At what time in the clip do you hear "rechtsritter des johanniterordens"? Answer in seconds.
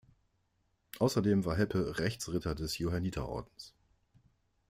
1.99-3.75